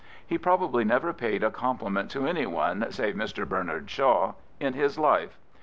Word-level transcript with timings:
He 0.25 0.39
probably 0.39 0.83
never 0.83 1.13
paid 1.13 1.43
a 1.43 1.51
compli 1.51 1.91
ment 1.91 2.09
to 2.09 2.25
anyone 2.25 2.87
save 2.89 3.13
Mr. 3.13 3.47
Bernard 3.47 3.87
Shaw 3.87 4.33
in 4.59 4.73
his 4.73 4.97
life. 4.97 5.37